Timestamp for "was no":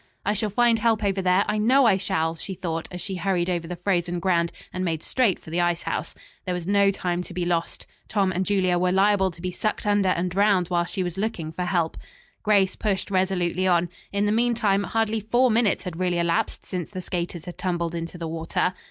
6.55-6.89